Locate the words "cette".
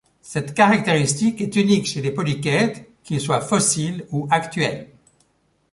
0.23-0.55